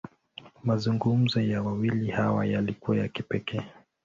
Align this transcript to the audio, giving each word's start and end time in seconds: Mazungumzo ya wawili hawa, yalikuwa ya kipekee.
Mazungumzo 0.63 1.41
ya 1.41 1.61
wawili 1.63 2.11
hawa, 2.11 2.45
yalikuwa 2.45 2.97
ya 2.97 3.07
kipekee. 3.07 3.63